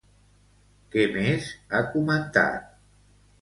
Què 0.95 1.03
més 1.17 1.51
ha 1.73 1.83
comentat? 1.93 2.75